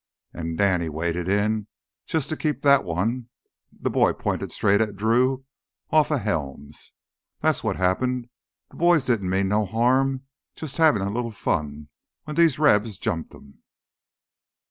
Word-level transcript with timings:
An' 0.33 0.55
Danny 0.55 0.89
waded 0.89 1.29
in 1.29 1.67
jus' 2.07 2.25
to 2.25 2.35
keep 2.35 2.63
that 2.63 2.83
one"—the 2.83 3.89
boy 3.91 4.13
pointed 4.13 4.51
straight 4.51 4.81
at 4.81 4.95
Drew—"offa 4.95 6.17
Helms. 6.17 6.93
That's 7.41 7.63
what 7.63 7.75
happened. 7.75 8.27
Th' 8.73 8.79
boys 8.79 9.05
didn't 9.05 9.29
mean 9.29 9.47
no 9.49 9.63
harm—jus' 9.63 10.77
havin' 10.77 11.03
a 11.03 11.11
little 11.11 11.29
fun—when 11.29 12.35
these 12.35 12.57
Rebs 12.57 12.97
jumped 12.97 13.35
'em!" 13.35 13.59